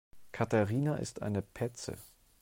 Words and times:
Katharina 0.31 0.95
ist 0.95 1.21
eine 1.21 1.43
Petze. 1.43 1.95